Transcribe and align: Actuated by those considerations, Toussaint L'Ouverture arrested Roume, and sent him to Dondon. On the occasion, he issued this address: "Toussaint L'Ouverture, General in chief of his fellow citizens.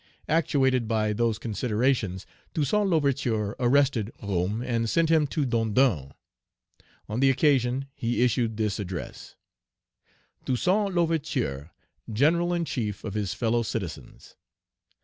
Actuated 0.27 0.87
by 0.87 1.13
those 1.13 1.37
considerations, 1.37 2.25
Toussaint 2.55 2.89
L'Ouverture 2.89 3.55
arrested 3.59 4.11
Roume, 4.23 4.65
and 4.65 4.89
sent 4.89 5.09
him 5.11 5.27
to 5.27 5.45
Dondon. 5.45 6.13
On 7.07 7.19
the 7.19 7.29
occasion, 7.29 7.85
he 7.93 8.23
issued 8.23 8.57
this 8.57 8.79
address: 8.79 9.35
"Toussaint 10.43 10.95
L'Ouverture, 10.95 11.69
General 12.11 12.51
in 12.51 12.65
chief 12.65 13.03
of 13.03 13.13
his 13.13 13.35
fellow 13.35 13.61
citizens. 13.61 14.35